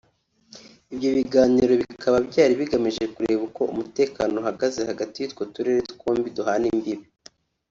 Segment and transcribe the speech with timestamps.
[0.93, 7.05] Ibyo biganiro bikaba byari bigamije kureba uko umutekano uhagaze hagati y’utwo turere twombi duhana imbibi